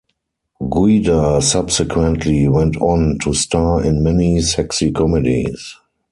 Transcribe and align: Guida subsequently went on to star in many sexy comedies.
Guida 0.59 1.39
subsequently 1.43 2.47
went 2.47 2.75
on 2.77 3.19
to 3.21 3.35
star 3.35 3.85
in 3.85 4.01
many 4.01 4.41
sexy 4.41 4.91
comedies. 4.91 5.75